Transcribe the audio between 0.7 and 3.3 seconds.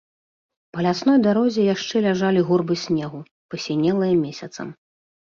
Па лясной дарозе яшчэ ляжалі гурбы снегу,